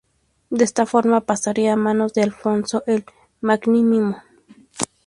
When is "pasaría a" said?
1.21-1.75